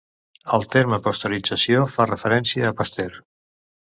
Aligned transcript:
El 0.57 0.63
terme 0.75 0.97
pasteurització 1.07 1.83
fa 1.97 2.09
referència 2.11 2.67
a 2.71 2.75
Pasteur. 2.83 3.21